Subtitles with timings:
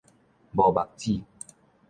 [0.55, 1.23] 無目子